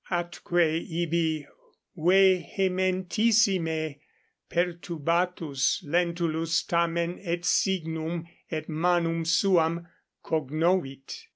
[0.09, 1.45] Atque ibi
[1.95, 3.99] vehementissime
[4.49, 9.87] perturbatus Lentulus tamen et signum et manum suam
[10.25, 11.27] cognovit.